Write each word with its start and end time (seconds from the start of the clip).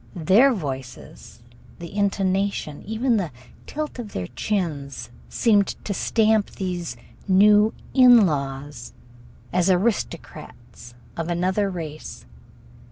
Their 0.15 0.51
voices, 0.51 1.43
the 1.77 1.95
intonation, 1.95 2.81
even 2.87 3.17
the 3.17 3.29
tilt 3.67 3.99
of 3.99 4.13
their 4.13 4.25
chins, 4.25 5.11
seemed 5.29 5.67
to 5.85 5.93
stamp 5.93 6.49
these 6.49 6.97
new 7.27 7.71
"in 7.93 8.25
laws" 8.25 8.93
as 9.53 9.69
aristocrats 9.69 10.95
of 11.15 11.27
another 11.29 11.69
race. 11.69 12.25